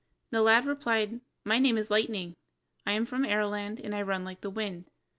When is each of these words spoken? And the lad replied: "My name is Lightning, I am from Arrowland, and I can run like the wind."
And 0.31 0.37
the 0.37 0.41
lad 0.41 0.65
replied: 0.65 1.21
"My 1.43 1.59
name 1.59 1.77
is 1.77 1.91
Lightning, 1.91 2.35
I 2.87 2.93
am 2.93 3.05
from 3.05 3.21
Arrowland, 3.23 3.79
and 3.79 3.93
I 3.93 3.99
can 3.99 4.07
run 4.07 4.23
like 4.23 4.41
the 4.41 4.49
wind." 4.49 4.89